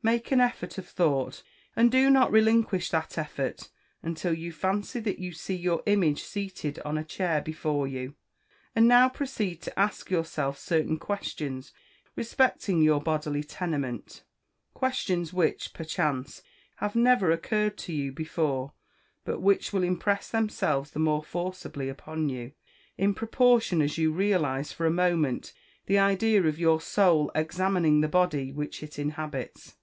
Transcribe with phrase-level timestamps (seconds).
[0.00, 1.42] Make an effort of thought,
[1.74, 3.68] and do not relinquish that effort,
[4.00, 8.14] until you fancy that you see your image seated on a chair before you.
[8.76, 11.72] And now proceed to ask yourself certain questions
[12.14, 14.22] respecting your bodily tenement
[14.72, 16.42] questions which, perchance,
[16.76, 18.74] have never occurred to you before;
[19.24, 22.52] but which will impress themselves the more forcibly upon you,
[22.96, 25.52] in proportion as you realise for a moment
[25.86, 29.74] the idea of your Soul examining the body which it inhabits.